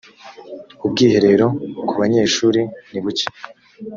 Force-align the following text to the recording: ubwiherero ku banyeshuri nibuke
ubwiherero 0.85 1.47
ku 1.87 1.93
banyeshuri 2.01 2.61
nibuke 2.91 3.25